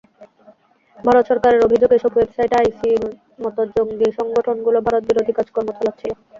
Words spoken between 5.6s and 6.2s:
চালাচ্ছিল।